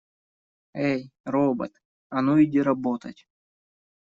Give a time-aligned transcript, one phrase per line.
[0.89, 1.01] Эй,
[1.31, 1.73] робот,
[2.09, 3.27] а ну иди работать!